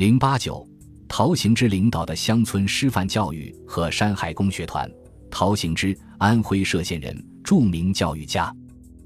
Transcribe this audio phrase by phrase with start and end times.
[0.00, 0.66] 零八九，
[1.06, 4.90] 陶行知领导的乡村师范教育和山海工学团。
[5.30, 8.50] 陶行知，安徽歙县人，著名教育家。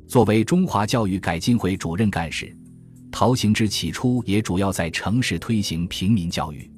[0.07, 2.57] 作为中华教育改进会主任干事，
[3.11, 6.71] 陶行知起初也主要在城市推行平民教育。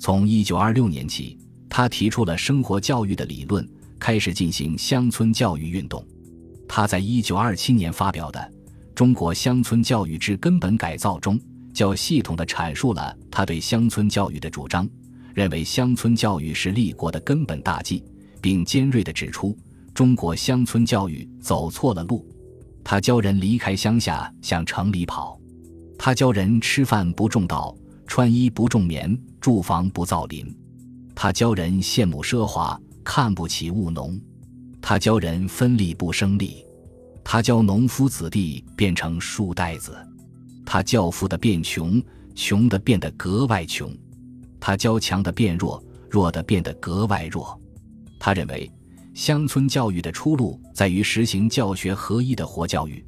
[0.00, 1.38] 从一九二六年起，
[1.68, 3.64] 他提出了生活教育的理论，
[3.96, 6.04] 开始进行乡村教育运动。
[6.68, 8.40] 他在一九二七年发表的
[8.92, 11.40] 《中国乡村教育之根本改造》中。
[11.72, 14.88] 较系统地阐述了他对乡村教育的主张，
[15.34, 18.04] 认为乡村教育是立国的根本大计，
[18.40, 19.56] 并尖锐地指出
[19.94, 22.26] 中国乡村教育走错了路。
[22.84, 25.38] 他教人离开乡下向城里跑，
[25.98, 27.74] 他教人吃饭不种稻，
[28.06, 30.44] 穿衣不种棉，住房不造林。
[31.14, 34.20] 他教人羡慕奢华，看不起务农。
[34.80, 36.64] 他教人分利不生利，
[37.22, 39.96] 他教农夫子弟变成书呆子。
[40.72, 42.02] 他教富的变穷，
[42.34, 43.90] 穷的变得格外穷；
[44.58, 47.60] 他教强的变弱，弱的变得格外弱。
[48.18, 48.72] 他认为，
[49.12, 53.04] 乡村教育的出路在于实行教学合一的活教育。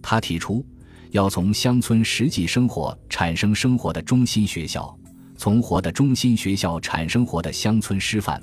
[0.00, 0.64] 他提出，
[1.10, 4.96] 要从乡村实际生活产生生活的中心学校，
[5.36, 8.40] 从活的中心学校产生活的乡村师范，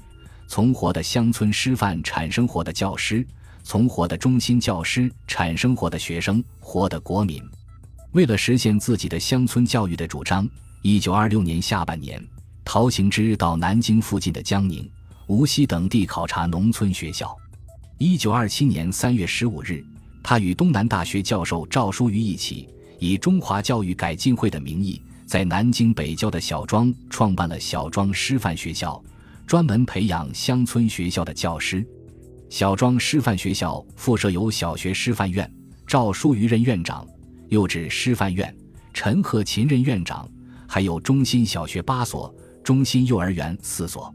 [0.50, 3.26] 从活的乡村师范产生活的教师，
[3.64, 7.42] 从活的中心教师产生活的学生，活的国民。
[8.18, 10.50] 为了实现自己的乡村教育的主张，
[10.82, 12.20] 一九二六年下半年，
[12.66, 14.90] 陶行知到南京附近的江宁、
[15.28, 17.38] 无锡等地考察农村学校。
[18.00, 19.86] 一九二七年三月十五日，
[20.24, 29.00] 他与东南大学教授赵书愚一起，以中华教育改进会的名义，在南京北郊的小庄创办了小庄师范学校，
[29.46, 31.86] 专门培养乡村学校的教师。
[32.50, 35.48] 小庄师范学校附设有小学师范院，
[35.86, 37.08] 赵书愚任院长。
[37.50, 38.54] 又指师范院，
[38.94, 40.30] 陈鹤琴任院长，
[40.68, 44.14] 还有中心小学八所，中心幼儿园四所。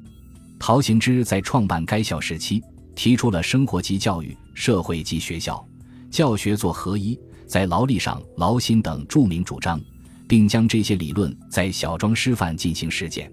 [0.58, 2.62] 陶行知在创办该校时期，
[2.94, 5.64] 提出了生活及教育、社会及学校、
[6.10, 9.80] 教学做合一，在劳力上劳心等著名主张，
[10.28, 13.32] 并将这些理论在小庄师范进行实践。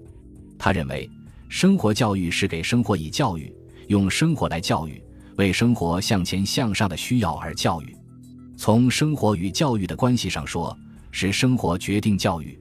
[0.58, 1.09] 他认为，
[1.50, 3.54] 生活教育是给生活以教育，
[3.88, 5.04] 用生活来教育，
[5.36, 7.96] 为生活向前向上的需要而教育。
[8.59, 10.78] 从生活与教育的关系上说，
[11.12, 12.59] 是生活决定教育；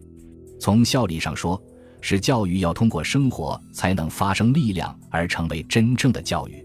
[0.60, 1.60] 从效力上说，
[2.00, 6.64] 是教育要通过生活才能发生力量而成为真正的教育。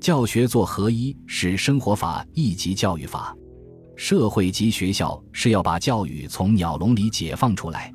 [0.00, 3.32] 教学做合一是生活法一级教育法，
[3.94, 7.92] 社会及学校是要把教育从鸟笼里解放出来。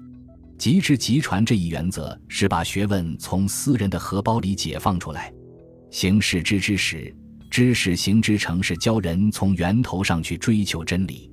[0.57, 5.29] 极致极传这一原则是把学问从私人的荷包里解放出来。
[5.91, 7.13] 行事之之时。
[7.49, 11.31] 知识行之成是教人从源头上去追求真理。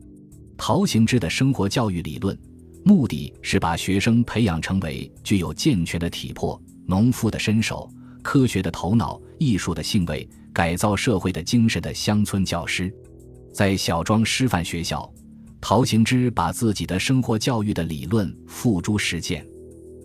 [0.57, 2.37] 陶行知的生活教育理论，
[2.85, 7.89] 目的是把学生培养成为具有健全的体魄、农夫的身手、
[8.23, 12.93] 科学的头脑、艺术的性味、改造社会的精神的乡村教师。
[13.53, 15.13] 在小庄师范学校，
[15.61, 19.47] 陶行知把自己的生活教育的理论付诸实践。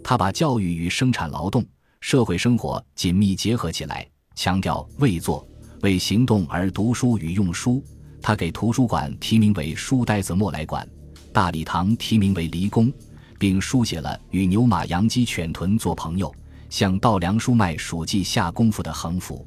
[0.04, 1.66] 他把教育与生产劳动、
[2.02, 4.06] 社会生活紧密结合起来，
[4.36, 5.48] 强调为做。
[5.82, 7.84] 为行动而读书与用书，
[8.22, 10.88] 他给图书馆题名为“书呆子莫来馆”，
[11.34, 12.92] 大礼堂题名为“离宫”，
[13.40, 16.34] 并书写了与牛马羊鸡犬豚做朋友，
[16.70, 19.46] 向稻粮书麦黍稷下功夫的横幅。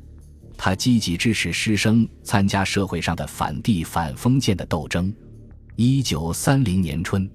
[0.57, 5.15] 他积极支持师生参加社会上的反帝反封建的斗争。
[5.77, 7.29] 一九三零年春，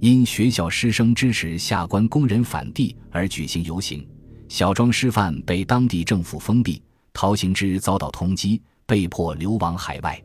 [0.00, 4.06] 因学校师生支持下关工人反帝而举行游行，
[4.48, 6.82] 小庄师范被当地政府封闭。
[7.12, 10.20] 陶行知遭到通缉，被迫流亡海外。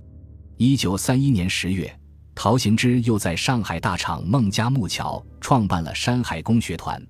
[0.57, 1.93] 一九三一年十月，
[2.33, 7.01] 陶行知又在上海大厂孟家木桥创办了山海工学团，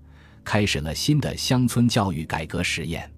[0.43, 3.11] 开始了新的乡村教育改革实验。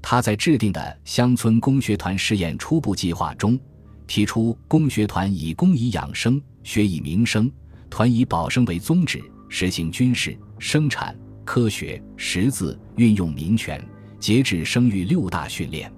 [0.00, 3.58] 他在制定的乡村工学团试验初步计划中，
[4.06, 7.50] 提出工学团以工以养生，学以民生，
[7.88, 13.82] 团以保生为宗旨，实行军事、生产、科学、识字、运用民权。
[14.24, 15.92] 截止生育六大训练，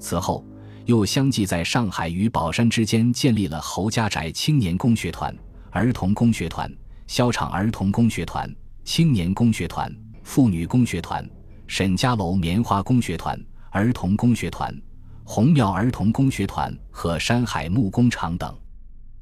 [0.00, 0.44] 此后
[0.86, 5.32] 又相继在上海与宝山之间建立了侯家宅青年工学团、
[5.70, 6.68] 儿童工学团、
[7.06, 8.52] 萧场儿童工学团、
[8.82, 9.88] 青年工学团、
[10.24, 11.24] 妇女工学团、
[11.68, 13.40] 沈家楼棉花工学团、
[13.70, 14.76] 儿童工学团、
[15.22, 18.52] 红庙儿童工学团和山海木工厂等。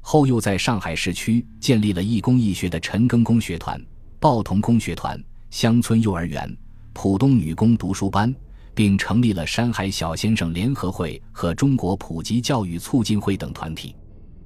[0.01, 3.79] 后又在上海市区建立了义工义学的陈庚工学团、
[4.19, 6.51] 报童工学团、乡村幼儿园。
[6.93, 8.33] 浦东女工读书班，
[8.73, 13.95] 并成立了山海小先生联合会和中国普及教育促进会等团体。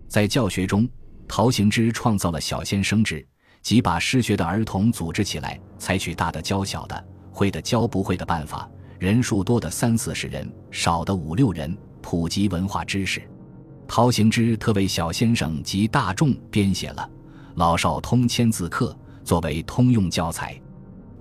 [0.08, 0.88] 在教学中，
[1.28, 3.26] 陶行知创造了小先生制，
[3.62, 8.70] 即把失学的儿童组织起来，采取大的教小的、会的教不会的办法，
[9.00, 13.22] 人数多的三四十人，少的五六人，普及文化知识。
[13.88, 17.10] 陶行知特为小先生及大众编写了
[17.56, 20.60] 《老少通千字课》，作为通用教材。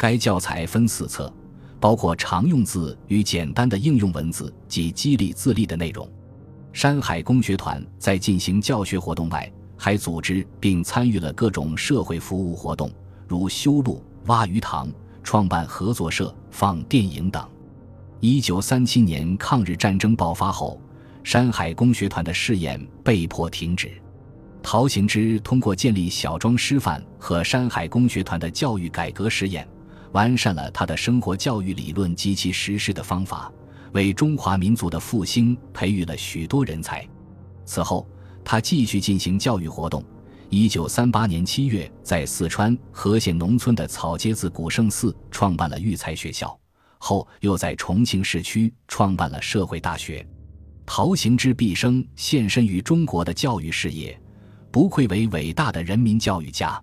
[0.02, 1.32] 该教材分四册，
[1.78, 6.10] 包括常用字与简单的应用文字及激励自立的内容。
[6.72, 12.90] 山海工学团在进行教学活动外，还组织并参与了各种社会服务活动，
[13.28, 14.90] 如修路、挖鱼塘、
[15.22, 17.48] 创办合作社、放电影等。
[18.18, 20.82] 一九三七年抗日战争爆发后。
[21.22, 23.88] 山海工学团的试验被迫停止。
[24.64, 29.64] 陶行知通过建立小庄师范和山海工学团的教育改革实验，
[30.12, 33.52] 完善了他的生活教育理论及其实施的方法，
[33.92, 37.06] 为中华民族的复兴培育了许多人才。
[37.64, 38.06] 此后，
[38.44, 40.04] 他继续进行教育活动。
[40.50, 46.58] 一九三八年七月，在四川和县农村的草街子古圣寺创办了育才学校，
[46.98, 50.26] 后又在重庆市区创办了社会大学。
[50.84, 54.20] 陶行知毕生献身于中国的教育事业，
[54.70, 56.78] 不愧为伟大的人民教育家。